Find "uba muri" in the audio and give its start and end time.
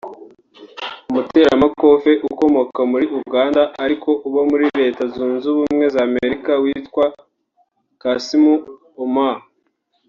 4.27-4.65